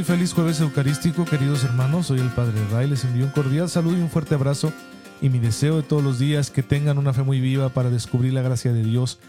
[0.00, 2.06] Muy feliz jueves eucarístico, queridos hermanos.
[2.06, 2.88] Soy el Padre Ray.
[2.88, 4.72] Les envío un cordial saludo y un fuerte abrazo.
[5.20, 8.32] Y mi deseo de todos los días que tengan una fe muy viva para descubrir
[8.32, 9.20] la gracia de Dios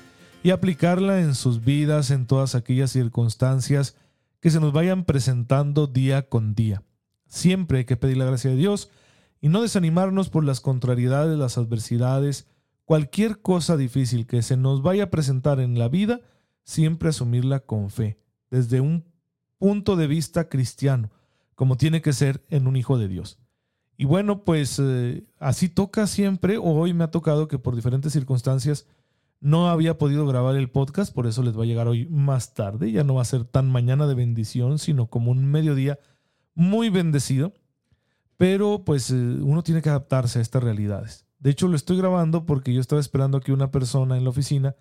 [0.44, 3.98] y aplicarla en sus vidas, en todas aquellas circunstancias
[4.40, 6.84] que se nos vayan presentando día con día.
[7.28, 8.90] Siempre hay que pedir la gracia de Dios
[9.42, 12.48] y no desanimarnos por las contrariedades, las adversidades,
[12.86, 16.22] cualquier cosa difícil que se nos vaya a presentar en la vida,
[16.64, 19.11] siempre asumirla con fe, desde un
[19.62, 21.12] punto de vista cristiano,
[21.54, 23.38] como tiene que ser en un hijo de Dios.
[23.96, 28.12] Y bueno, pues eh, así toca siempre, o hoy me ha tocado que por diferentes
[28.12, 28.88] circunstancias
[29.40, 32.92] no había podido grabar el podcast, por eso les va a llegar hoy más tarde,
[32.92, 36.00] ya no va a ser tan mañana de bendición, sino como un mediodía
[36.56, 37.54] muy bendecido,
[38.38, 41.28] pero pues eh, uno tiene que adaptarse a estas realidades.
[41.38, 44.32] De hecho, lo estoy grabando porque yo estaba esperando a que una persona en la
[44.32, 44.76] oficina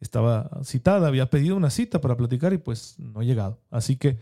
[0.00, 3.60] estaba citada, había pedido una cita para platicar y pues no ha llegado.
[3.70, 4.18] Así que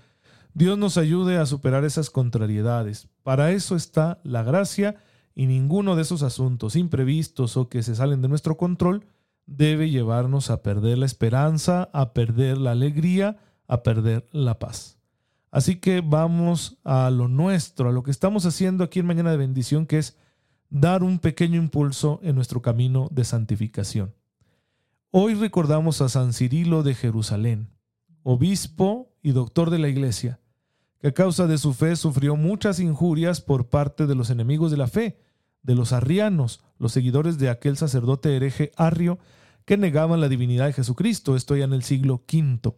[0.55, 3.09] Dios nos ayude a superar esas contrariedades.
[3.23, 4.97] Para eso está la gracia
[5.35, 9.07] y ninguno de esos asuntos imprevistos o que se salen de nuestro control
[9.47, 14.99] debe llevarnos a perder la esperanza, a perder la alegría, a perder la paz.
[15.51, 19.39] Así que vamos a lo nuestro, a lo que estamos haciendo aquí en Mañana de
[19.39, 20.17] Bendición, que es
[20.69, 24.18] dar un pequeño impulso en nuestro camino de santificación.
[25.11, 27.71] Hoy recordamos a San Cirilo de Jerusalén,
[28.25, 30.39] obispo y doctor de la Iglesia,
[31.01, 34.77] que a causa de su fe sufrió muchas injurias por parte de los enemigos de
[34.77, 35.19] la fe,
[35.63, 39.19] de los arrianos, los seguidores de aquel sacerdote hereje Arrio,
[39.65, 42.77] que negaban la divinidad de Jesucristo, esto ya en el siglo V.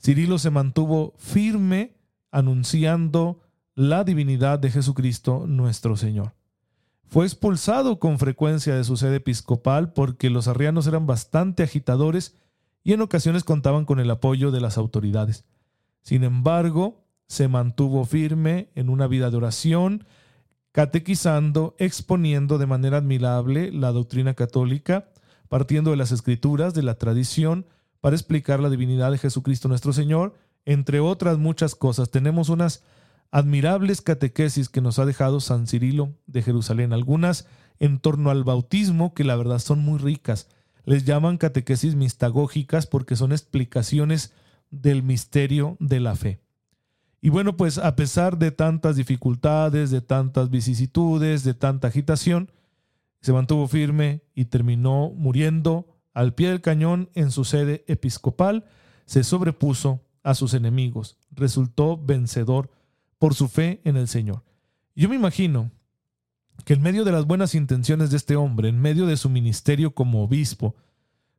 [0.00, 1.96] Cirilo se mantuvo firme
[2.30, 3.40] anunciando
[3.74, 6.35] la divinidad de Jesucristo nuestro Señor.
[7.08, 12.36] Fue expulsado con frecuencia de su sede episcopal porque los arrianos eran bastante agitadores
[12.82, 15.44] y en ocasiones contaban con el apoyo de las autoridades.
[16.02, 20.06] Sin embargo, se mantuvo firme en una vida de oración,
[20.72, 25.08] catequizando, exponiendo de manera admirable la doctrina católica,
[25.48, 27.66] partiendo de las escrituras, de la tradición,
[28.00, 30.34] para explicar la divinidad de Jesucristo nuestro Señor,
[30.64, 32.10] entre otras muchas cosas.
[32.10, 32.84] Tenemos unas
[33.30, 37.46] admirables catequesis que nos ha dejado San Cirilo de Jerusalén, algunas
[37.78, 40.48] en torno al bautismo que la verdad son muy ricas.
[40.84, 44.32] Les llaman catequesis mistagógicas porque son explicaciones
[44.70, 46.40] del misterio de la fe.
[47.20, 52.52] Y bueno, pues a pesar de tantas dificultades, de tantas vicisitudes, de tanta agitación,
[53.20, 58.64] se mantuvo firme y terminó muriendo al pie del cañón en su sede episcopal,
[59.06, 62.70] se sobrepuso a sus enemigos, resultó vencedor
[63.18, 64.42] por su fe en el Señor.
[64.94, 65.70] Yo me imagino
[66.64, 69.94] que en medio de las buenas intenciones de este hombre, en medio de su ministerio
[69.94, 70.74] como obispo,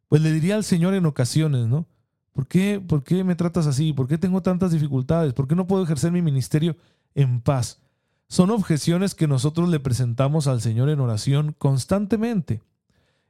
[0.07, 1.87] pues le diría al Señor en ocasiones, ¿no?
[2.33, 3.93] ¿Por qué, ¿Por qué me tratas así?
[3.93, 5.33] ¿Por qué tengo tantas dificultades?
[5.33, 6.77] ¿Por qué no puedo ejercer mi ministerio
[7.15, 7.81] en paz?
[8.27, 12.61] Son objeciones que nosotros le presentamos al Señor en oración constantemente.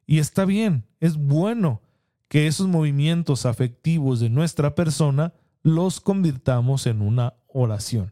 [0.05, 1.81] Y está bien, es bueno
[2.27, 5.33] que esos movimientos afectivos de nuestra persona
[5.63, 8.11] los convirtamos en una oración.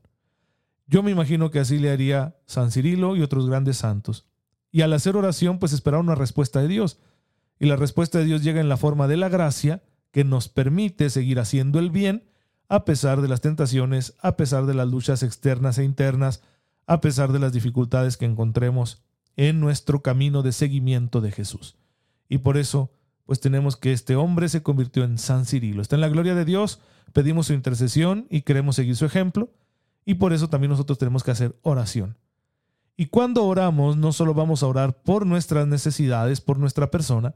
[0.88, 4.26] Yo me imagino que así le haría San Cirilo y otros grandes santos.
[4.72, 7.00] Y al hacer oración, pues esperar una respuesta de Dios.
[7.60, 11.10] Y la respuesta de Dios llega en la forma de la gracia, que nos permite
[11.10, 12.24] seguir haciendo el bien
[12.68, 16.42] a pesar de las tentaciones, a pesar de las luchas externas e internas,
[16.88, 19.04] a pesar de las dificultades que encontremos
[19.36, 21.76] en nuestro camino de seguimiento de Jesús.
[22.30, 22.92] Y por eso,
[23.26, 25.82] pues tenemos que este hombre se convirtió en San Cirilo.
[25.82, 26.80] Está en la gloria de Dios,
[27.14, 29.50] pedimos su intercesión y queremos seguir su ejemplo.
[30.06, 32.18] Y por eso también nosotros tenemos que hacer oración.
[32.96, 37.36] Y cuando oramos, no solo vamos a orar por nuestras necesidades, por nuestra persona,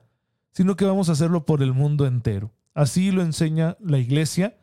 [0.52, 2.52] sino que vamos a hacerlo por el mundo entero.
[2.74, 4.58] Así lo enseña la Iglesia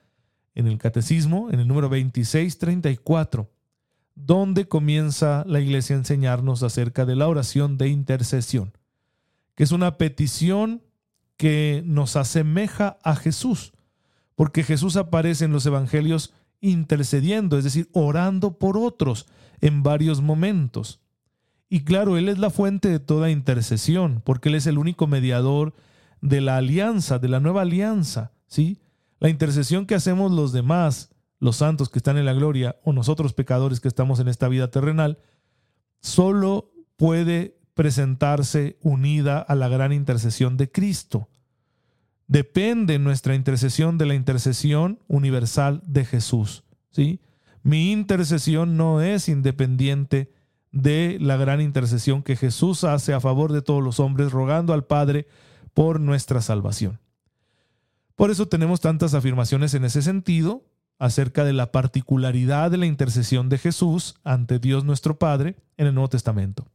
[0.54, 3.50] en el Catecismo, en el número 2634,
[4.14, 8.72] donde comienza la Iglesia a enseñarnos acerca de la oración de intercesión,
[9.54, 10.82] que es una petición
[11.36, 13.74] que nos asemeja a Jesús,
[14.34, 19.26] porque Jesús aparece en los Evangelios intercediendo, es decir, orando por otros
[19.60, 21.00] en varios momentos.
[21.68, 25.74] Y claro, Él es la fuente de toda intercesión, porque Él es el único mediador
[26.20, 28.80] de la alianza, de la nueva alianza, ¿sí?
[29.18, 33.32] La intercesión que hacemos los demás, los santos que están en la gloria, o nosotros
[33.32, 35.18] pecadores que estamos en esta vida terrenal,
[36.00, 41.28] solo puede presentarse unida a la gran intercesión de Cristo.
[42.28, 46.64] Depende nuestra intercesión de la intercesión universal de Jesús.
[46.90, 47.20] ¿sí?
[47.62, 50.32] Mi intercesión no es independiente
[50.72, 54.84] de la gran intercesión que Jesús hace a favor de todos los hombres, rogando al
[54.84, 55.26] Padre
[55.72, 57.00] por nuestra salvación.
[58.14, 60.64] Por eso tenemos tantas afirmaciones en ese sentido
[60.98, 65.94] acerca de la particularidad de la intercesión de Jesús ante Dios nuestro Padre en el
[65.94, 66.66] Nuevo Testamento.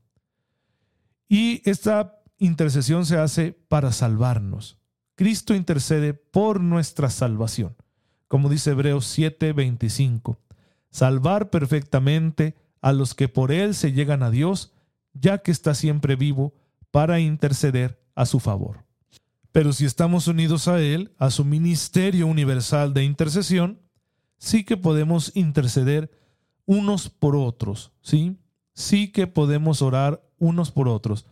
[1.28, 4.81] Y esta intercesión se hace para salvarnos.
[5.22, 7.76] Cristo intercede por nuestra salvación,
[8.28, 10.40] como dice Hebreos 7:25.
[10.90, 14.74] Salvar perfectamente a los que por Él se llegan a Dios,
[15.14, 16.56] ya que está siempre vivo
[16.90, 18.84] para interceder a su favor.
[19.52, 23.80] Pero si estamos unidos a Él, a su ministerio universal de intercesión,
[24.40, 26.10] sí que podemos interceder
[26.66, 28.40] unos por otros, ¿sí?
[28.74, 31.28] Sí que podemos orar unos por otros.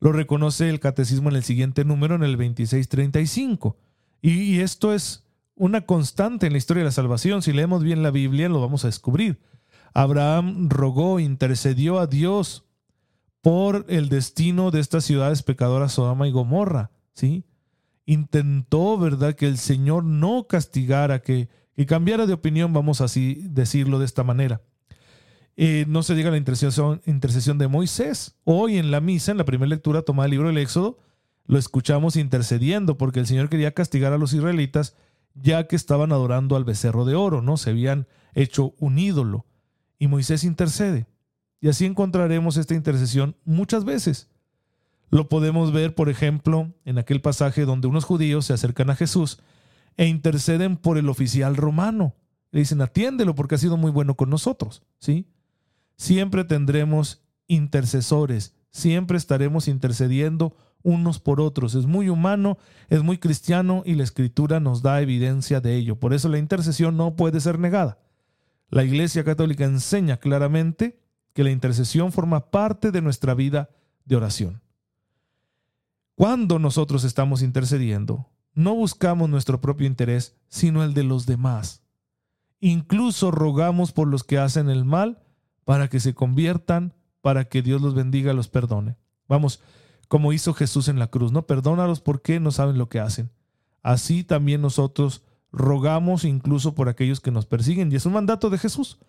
[0.00, 3.76] Lo reconoce el catecismo en el siguiente número, en el 2635.
[4.22, 7.42] Y, y esto es una constante en la historia de la salvación.
[7.42, 9.40] Si leemos bien la Biblia, lo vamos a descubrir.
[9.94, 12.64] Abraham rogó, intercedió a Dios
[13.40, 17.44] por el destino de estas ciudades pecadoras Sodoma y Gomorra, ¿sí?
[18.04, 23.98] Intentó, ¿verdad?, que el Señor no castigara, que y cambiara de opinión, vamos así decirlo
[23.98, 24.62] de esta manera.
[25.56, 28.36] Eh, no se diga la intercesión, intercesión de Moisés.
[28.44, 30.98] Hoy en la misa, en la primera lectura tomada del libro del Éxodo,
[31.46, 34.94] lo escuchamos intercediendo porque el Señor quería castigar a los israelitas
[35.34, 37.56] ya que estaban adorando al becerro de oro, ¿no?
[37.56, 39.46] Se habían hecho un ídolo.
[39.98, 41.06] Y Moisés intercede.
[41.60, 44.28] Y así encontraremos esta intercesión muchas veces.
[45.10, 49.38] Lo podemos ver, por ejemplo, en aquel pasaje donde unos judíos se acercan a Jesús
[49.96, 52.14] e interceden por el oficial romano.
[52.50, 54.82] Le dicen, atiéndelo porque ha sido muy bueno con nosotros.
[54.98, 55.26] ¿sí?
[55.96, 61.74] Siempre tendremos intercesores, siempre estaremos intercediendo unos por otros.
[61.74, 62.58] Es muy humano,
[62.88, 65.98] es muy cristiano y la escritura nos da evidencia de ello.
[65.98, 67.98] Por eso la intercesión no puede ser negada.
[68.70, 71.00] La Iglesia Católica enseña claramente
[71.32, 73.70] que la intercesión forma parte de nuestra vida
[74.04, 74.62] de oración.
[76.14, 81.82] Cuando nosotros estamos intercediendo, no buscamos nuestro propio interés, sino el de los demás.
[82.60, 85.22] Incluso rogamos por los que hacen el mal
[85.66, 88.96] para que se conviertan, para que Dios los bendiga, los perdone.
[89.28, 89.60] Vamos,
[90.06, 93.32] como hizo Jesús en la cruz, no perdónalos porque no saben lo que hacen.
[93.82, 97.90] Así también nosotros rogamos incluso por aquellos que nos persiguen.
[97.90, 99.00] Y es un mandato de Jesús,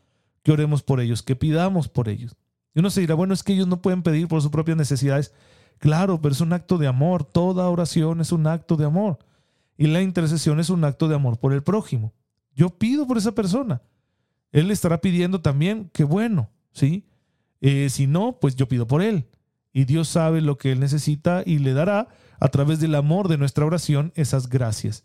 [0.42, 2.36] que oremos por ellos, que pidamos por ellos.
[2.74, 5.34] Y uno se dirá, bueno, es que ellos no pueden pedir por sus propias necesidades.
[5.78, 7.24] Claro, pero es un acto de amor.
[7.24, 9.20] Toda oración es un acto de amor.
[9.78, 12.14] Y la intercesión es un acto de amor por el prójimo.
[12.56, 13.84] Yo pido por esa persona.
[14.58, 17.06] Él le estará pidiendo también, qué bueno, ¿sí?
[17.62, 19.28] Eh, si no, pues yo pido por él.
[19.72, 22.08] Y Dios sabe lo que él necesita y le dará
[22.40, 25.04] a través del amor de nuestra oración esas gracias.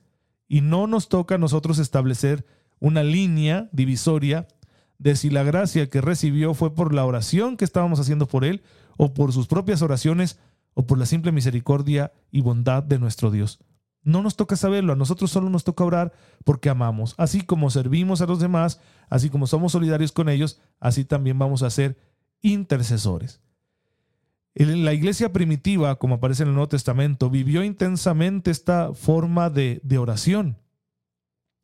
[0.49, 2.46] Y no nos toca a nosotros establecer
[2.81, 4.49] una línea divisoria
[4.96, 8.62] de si la gracia que recibió fue por la oración que estábamos haciendo por él,
[8.96, 10.38] o por sus propias oraciones,
[10.72, 13.58] o por la simple misericordia y bondad de nuestro Dios.
[14.04, 16.12] No nos toca saberlo, a nosotros solo nos toca orar
[16.44, 17.14] porque amamos.
[17.19, 21.62] Así como servimos a los demás, así como somos solidarios con ellos, así también vamos
[21.62, 21.99] a ser
[22.40, 23.40] intercesores.
[24.54, 29.98] La iglesia primitiva, como aparece en el Nuevo Testamento, vivió intensamente esta forma de, de
[29.98, 30.58] oración.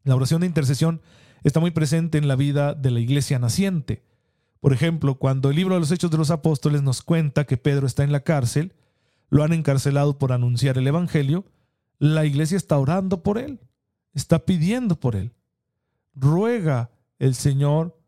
[0.04, 1.02] La oración de intercesión
[1.42, 4.04] está muy presente en la vida de la iglesia naciente.
[4.60, 7.86] Por ejemplo, cuando el libro de los Hechos de los Apóstoles nos cuenta que Pedro
[7.86, 8.74] está en la cárcel,
[9.28, 11.44] lo han encarcelado por anunciar el Evangelio,
[11.98, 13.60] la iglesia está orando por él,
[14.14, 15.32] está pidiendo por él.
[16.14, 17.98] Ruega el Señor,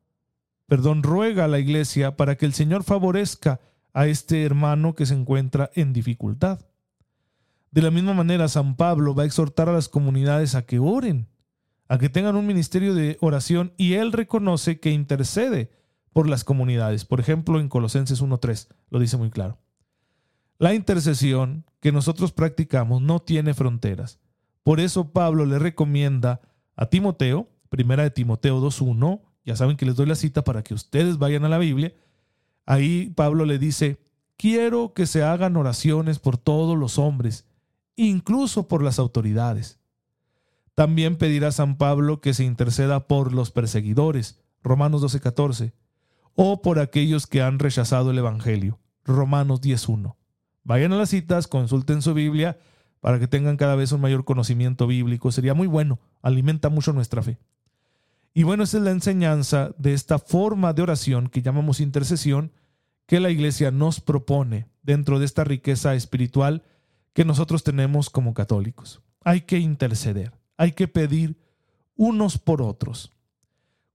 [0.66, 3.60] perdón, ruega a la iglesia para que el Señor favorezca
[3.92, 6.60] a este hermano que se encuentra en dificultad.
[7.70, 11.28] De la misma manera, San Pablo va a exhortar a las comunidades a que oren,
[11.88, 15.70] a que tengan un ministerio de oración y él reconoce que intercede
[16.12, 17.04] por las comunidades.
[17.04, 19.58] Por ejemplo, en Colosenses 1.3 lo dice muy claro.
[20.60, 24.20] La intercesión que nosotros practicamos no tiene fronteras.
[24.62, 26.42] Por eso Pablo le recomienda
[26.76, 30.74] a Timoteo, primera de Timoteo 2.1, ya saben que les doy la cita para que
[30.74, 31.94] ustedes vayan a la Biblia,
[32.66, 34.02] ahí Pablo le dice,
[34.36, 37.46] quiero que se hagan oraciones por todos los hombres,
[37.96, 39.80] incluso por las autoridades.
[40.74, 45.72] También pedirá San Pablo que se interceda por los perseguidores, Romanos 12.14,
[46.34, 50.19] o por aquellos que han rechazado el Evangelio, Romanos 10.1.
[50.64, 52.58] Vayan a las citas, consulten su Biblia
[53.00, 55.32] para que tengan cada vez un mayor conocimiento bíblico.
[55.32, 57.38] Sería muy bueno, alimenta mucho nuestra fe.
[58.32, 62.52] Y bueno, esa es la enseñanza de esta forma de oración que llamamos intercesión,
[63.06, 66.62] que la iglesia nos propone dentro de esta riqueza espiritual
[67.12, 69.02] que nosotros tenemos como católicos.
[69.24, 71.36] Hay que interceder, hay que pedir
[71.96, 73.10] unos por otros.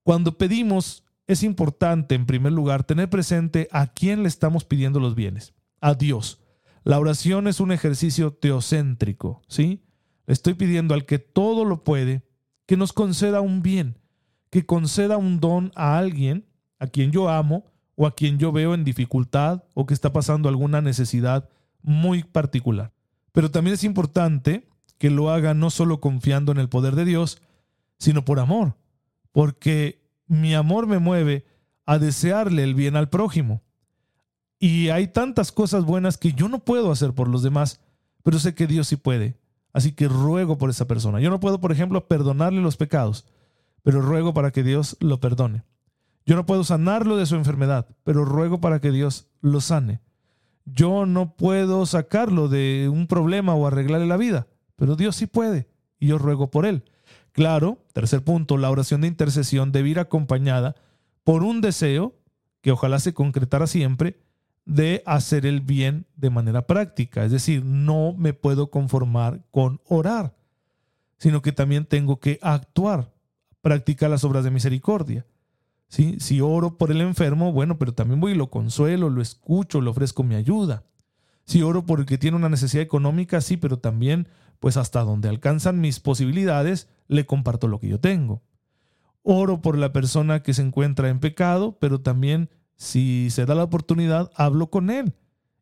[0.03, 5.15] Cuando pedimos, es importante, en primer lugar, tener presente a quién le estamos pidiendo los
[5.15, 5.53] bienes.
[5.79, 6.39] A Dios.
[6.85, 9.83] La oración es un ejercicio teocéntrico, ¿sí?
[10.27, 12.23] Estoy pidiendo al que todo lo puede
[12.67, 13.97] que nos conceda un bien,
[14.51, 16.45] que conceda un don a alguien
[16.77, 17.65] a quien yo amo
[17.95, 21.49] o a quien yo veo en dificultad o que está pasando alguna necesidad
[21.81, 22.93] muy particular.
[23.31, 27.41] Pero también es importante que lo haga no solo confiando en el poder de Dios,
[27.97, 28.77] sino por amor,
[29.31, 31.45] porque mi amor me mueve
[31.87, 33.64] a desearle el bien al prójimo.
[34.65, 37.81] Y hay tantas cosas buenas que yo no puedo hacer por los demás,
[38.23, 39.37] pero sé que Dios sí puede.
[39.73, 41.19] Así que ruego por esa persona.
[41.19, 43.27] Yo no puedo, por ejemplo, perdonarle los pecados,
[43.83, 45.61] pero ruego para que Dios lo perdone.
[46.25, 50.01] Yo no puedo sanarlo de su enfermedad, pero ruego para que Dios lo sane.
[50.65, 55.67] Yo no puedo sacarlo de un problema o arreglarle la vida, pero Dios sí puede,
[55.99, 56.85] y yo ruego por él.
[57.33, 60.73] Claro, tercer punto, la oración de intercesión debe ir acompañada
[61.23, 62.15] por un deseo,
[62.61, 64.24] que ojalá se concretara siempre,
[64.65, 67.23] de hacer el bien de manera práctica.
[67.23, 70.35] Es decir, no me puedo conformar con orar,
[71.17, 73.13] sino que también tengo que actuar,
[73.61, 75.25] practicar las obras de misericordia.
[75.87, 76.17] ¿Sí?
[76.19, 79.91] Si oro por el enfermo, bueno, pero también voy y lo consuelo, lo escucho, le
[79.91, 80.83] ofrezco mi ayuda.
[81.45, 84.27] Si oro por el que tiene una necesidad económica, sí, pero también,
[84.59, 88.41] pues hasta donde alcanzan mis posibilidades, le comparto lo que yo tengo.
[89.21, 93.63] Oro por la persona que se encuentra en pecado, pero también si se da la
[93.63, 95.13] oportunidad, hablo con él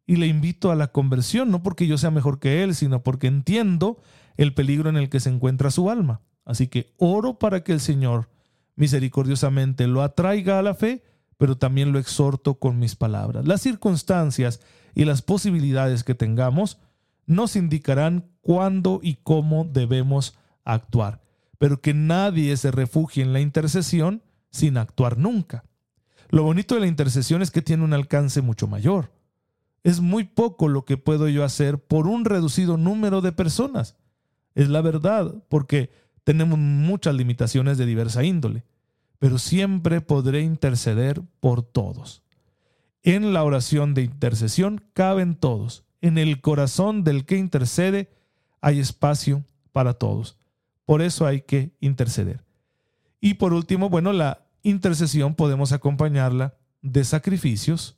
[0.05, 3.27] y le invito a la conversión, no porque yo sea mejor que él, sino porque
[3.27, 4.00] entiendo
[4.38, 6.22] el peligro en el que se encuentra su alma.
[6.46, 8.29] Así que oro para que el Señor
[8.75, 11.03] misericordiosamente lo atraiga a la fe,
[11.38, 13.48] pero también lo exhorto con mis palabras.
[13.48, 14.60] Las circunstancias
[14.96, 16.79] y las posibilidades que tengamos
[17.25, 21.22] nos indicarán cuándo y cómo debemos actuar,
[21.58, 25.63] pero que nadie se refugie en la intercesión sin actuar nunca.
[26.33, 29.11] Lo bonito de la intercesión es que tiene un alcance mucho mayor.
[29.83, 33.97] Es muy poco lo que puedo yo hacer por un reducido número de personas.
[34.55, 35.91] Es la verdad, porque
[36.23, 38.63] tenemos muchas limitaciones de diversa índole,
[39.19, 42.23] pero siempre podré interceder por todos.
[43.03, 45.83] En la oración de intercesión caben todos.
[46.01, 48.09] En el corazón del que intercede
[48.59, 50.39] hay espacio para todos.
[50.83, 52.43] Por eso hay que interceder.
[53.21, 57.98] Y por último, bueno, la intercesión podemos acompañarla de sacrificios,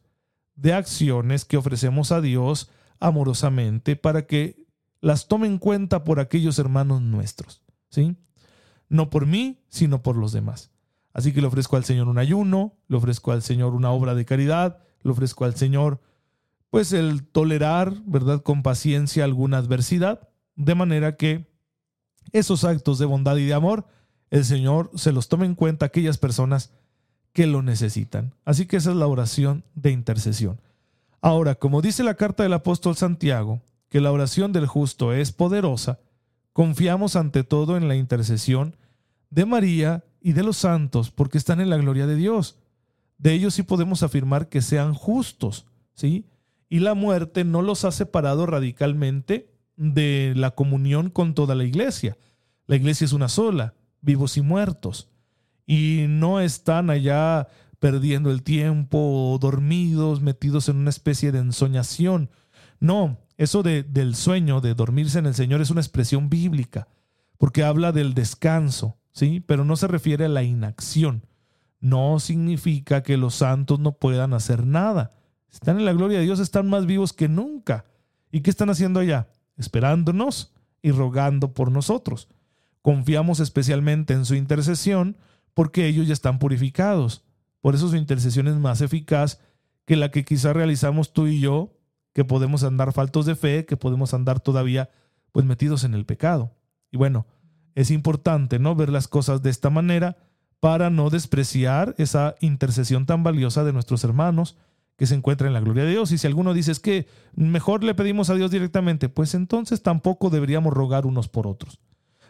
[0.56, 2.70] de acciones que ofrecemos a Dios
[3.00, 4.66] amorosamente para que
[5.02, 8.16] las tome en cuenta por aquellos hermanos nuestros, ¿sí?
[8.90, 10.72] No por mí, sino por los demás.
[11.14, 14.26] Así que le ofrezco al Señor un ayuno, le ofrezco al Señor una obra de
[14.26, 16.02] caridad, le ofrezco al Señor
[16.70, 21.50] pues el tolerar, ¿verdad?, con paciencia alguna adversidad, de manera que
[22.34, 23.88] esos actos de bondad y de amor
[24.36, 26.72] el Señor se los tome en cuenta aquellas personas
[27.32, 28.34] que lo necesitan.
[28.44, 30.60] Así que esa es la oración de intercesión.
[31.22, 36.00] Ahora, como dice la carta del apóstol Santiago, que la oración del justo es poderosa,
[36.52, 38.76] confiamos ante todo en la intercesión
[39.30, 42.60] de María y de los santos, porque están en la gloria de Dios.
[43.18, 46.26] De ellos sí podemos afirmar que sean justos, ¿sí?
[46.68, 52.18] Y la muerte no los ha separado radicalmente de la comunión con toda la iglesia.
[52.68, 53.76] La iglesia es una sola,
[54.06, 55.10] vivos y muertos,
[55.66, 57.48] y no están allá
[57.80, 62.30] perdiendo el tiempo, dormidos, metidos en una especie de ensoñación.
[62.80, 66.88] No, eso de, del sueño, de dormirse en el Señor, es una expresión bíblica,
[67.38, 69.40] porque habla del descanso, ¿sí?
[69.46, 71.26] Pero no se refiere a la inacción.
[71.80, 75.12] No significa que los santos no puedan hacer nada.
[75.52, 77.86] Están en la gloria de Dios, están más vivos que nunca.
[78.32, 79.28] ¿Y qué están haciendo allá?
[79.58, 82.28] Esperándonos y rogando por nosotros.
[82.86, 85.18] Confiamos especialmente en su intercesión
[85.56, 87.24] porque ellos ya están purificados.
[87.60, 89.40] Por eso su intercesión es más eficaz
[89.86, 91.80] que la que quizá realizamos tú y yo,
[92.14, 94.92] que podemos andar faltos de fe, que podemos andar todavía
[95.32, 96.52] pues metidos en el pecado.
[96.92, 97.26] Y bueno,
[97.74, 100.18] es importante no ver las cosas de esta manera
[100.60, 104.58] para no despreciar esa intercesión tan valiosa de nuestros hermanos
[104.96, 106.12] que se encuentran en la gloria de Dios.
[106.12, 110.72] Y si alguno dice que mejor le pedimos a Dios directamente, pues entonces tampoco deberíamos
[110.72, 111.80] rogar unos por otros.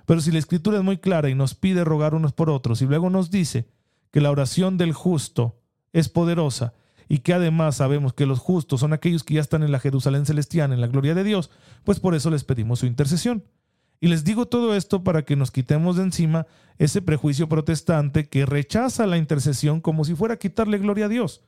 [0.06, 2.86] Pero si la escritura es muy clara y nos pide rogar unos por otros y
[2.86, 3.68] luego nos dice
[4.12, 5.60] que la oración del justo
[5.94, 6.74] es poderosa
[7.08, 10.26] y que además sabemos que los justos son aquellos que ya están en la Jerusalén
[10.26, 11.52] celestial, en la gloria de Dios,
[11.84, 13.44] pues por eso les pedimos su intercesión.
[14.02, 16.48] Y les digo todo esto para que nos quitemos de encima
[16.78, 21.44] ese prejuicio protestante que rechaza la intercesión como si fuera quitarle gloria a Dios,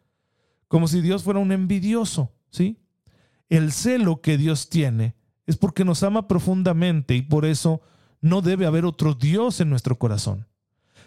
[0.67, 2.79] como si Dios fuera un envidioso, ¿sí?
[3.49, 7.81] El celo que Dios tiene es porque nos ama profundamente y por eso
[8.27, 10.47] no debe haber otro Dios en nuestro corazón.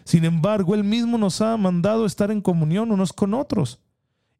[0.03, 3.79] Sin embargo, Él mismo nos ha mandado estar en comunión unos con otros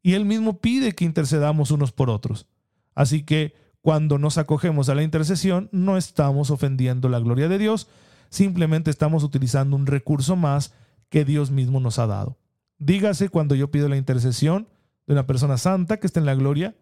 [0.01, 2.47] y Él mismo pide que intercedamos unos por otros.
[2.95, 7.87] Así que cuando nos acogemos a la intercesión, no estamos ofendiendo la gloria de Dios,
[8.29, 10.73] simplemente estamos utilizando un recurso más
[11.09, 12.37] que Dios mismo nos ha dado.
[12.77, 14.67] Dígase cuando yo pido la intercesión
[15.05, 16.75] de una persona santa que está en la gloria,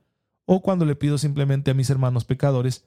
[0.45, 2.83] o cuando le pido simplemente a mis hermanos pecadores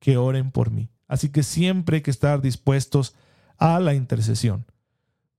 [0.00, 0.90] que oren por mí.
[1.08, 3.14] Así que siempre hay que estar dispuestos
[3.58, 4.66] a la intercesión.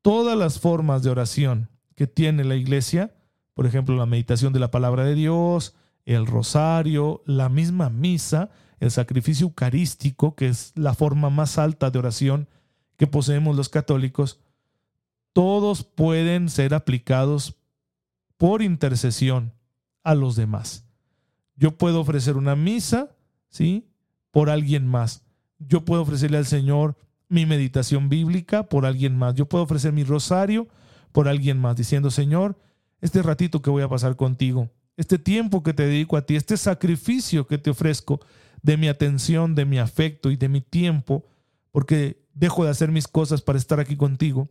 [0.02, 3.16] Todas las formas de oración que tiene la iglesia,
[3.54, 8.92] por ejemplo, la meditación de la palabra de Dios, el rosario, la misma misa, el
[8.92, 12.48] sacrificio eucarístico, que es la forma más alta de oración
[12.98, 14.40] que poseemos los católicos,
[15.34, 17.58] todos pueden ser aplicados
[18.38, 19.54] por intercesión
[20.04, 20.86] a los demás.
[21.56, 23.16] Yo puedo ofrecer una misa,
[23.50, 23.90] ¿sí?
[24.32, 25.25] Por alguien más.
[25.68, 26.96] Yo puedo ofrecerle al Señor
[27.28, 29.36] mi meditación bíblica por alguien más.
[29.36, 30.68] Yo puedo ofrecer mi rosario
[31.12, 32.58] por alguien más, diciendo, Señor,
[33.02, 36.58] este ratito que voy a pasar contigo, este tiempo que te dedico a ti, este
[36.58, 38.20] sacrificio que te ofrezco
[38.62, 41.26] de mi atención, de mi afecto y de mi tiempo,
[41.72, 44.50] porque dejo de hacer mis cosas para estar aquí contigo,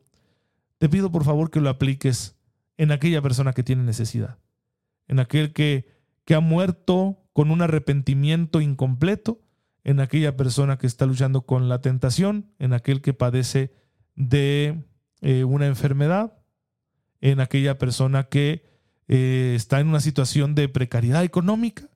[0.78, 2.36] te pido por favor que lo apliques
[2.76, 4.38] en aquella persona que tiene necesidad,
[5.08, 5.86] en aquel que,
[6.24, 9.40] que ha muerto con un arrepentimiento incompleto,
[9.84, 13.72] en aquella persona que está luchando con la tentación, en aquel que padece
[14.16, 14.84] de
[15.20, 16.38] eh, una enfermedad,
[17.20, 18.64] en aquella persona que
[19.08, 21.88] eh, está en una situación de precariedad económica.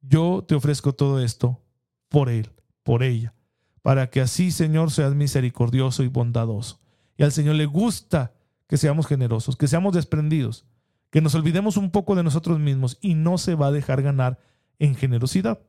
[0.00, 1.62] Yo te ofrezco todo esto
[2.08, 2.50] por él,
[2.82, 3.34] por ella,
[3.82, 6.80] para que así, Señor, seas misericordioso y bondadoso
[7.18, 8.32] y al Señor le gusta
[8.68, 10.64] que seamos generosos, que seamos desprendidos,
[11.10, 14.38] que nos olvidemos un poco de nosotros mismos y no se va a dejar ganar
[14.78, 15.60] en generosidad.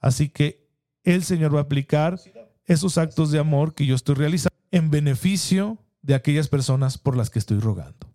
[0.00, 0.67] Así que
[1.14, 2.18] el Señor va a aplicar
[2.66, 7.30] esos actos de amor que yo estoy realizando en beneficio de aquellas personas por las
[7.30, 8.14] que estoy rogando.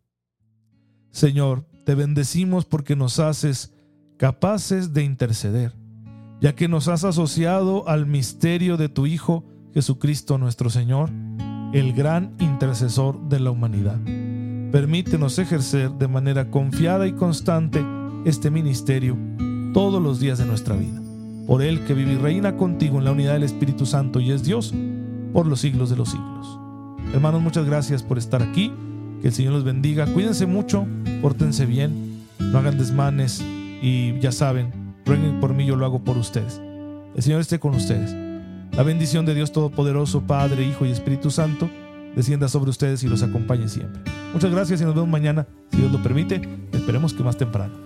[1.12, 3.73] Señor, te bendecimos porque nos haces
[4.17, 5.73] capaces de interceder,
[6.39, 11.10] ya que nos has asociado al misterio de tu Hijo Jesucristo nuestro Señor
[11.73, 13.99] el gran intercesor de la humanidad.
[14.71, 17.84] Permítenos ejercer de manera confiada y constante
[18.25, 19.17] este ministerio
[19.73, 21.02] todos los días de nuestra vida.
[21.47, 24.43] Por Él que vive y reina contigo en la unidad del Espíritu Santo y es
[24.43, 24.73] Dios
[25.34, 26.60] por los siglos de los siglos.
[27.13, 28.71] Hermanos, muchas gracias por estar aquí.
[29.21, 30.06] Que el Señor los bendiga.
[30.06, 30.86] Cuídense mucho,
[31.21, 33.41] pórtense bien, no hagan desmanes
[33.82, 34.71] y ya saben,
[35.06, 36.62] rueguen por mí, yo lo hago por ustedes.
[37.15, 38.13] El Señor esté con ustedes.
[38.75, 41.69] La bendición de Dios Todopoderoso, Padre, Hijo y Espíritu Santo,
[42.15, 44.01] descienda sobre ustedes y los acompañe siempre.
[44.34, 47.82] Muchas gracias y nos vemos mañana, si Dios lo permite, esperemos que más temprano.